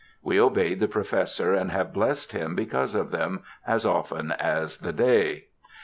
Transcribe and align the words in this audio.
We 0.23 0.41
obeyed 0.41 0.79
the 0.79 0.87
Professor 0.87 1.53
and 1.53 1.69
have 1.69 1.93
blessed 1.93 2.31
him 2.31 2.55
because 2.55 2.95
of 2.95 3.11
them, 3.11 3.43
as 3.67 3.85
often 3.85 4.31
as 4.31 4.77
the 4.77 4.93
day. 4.93 5.49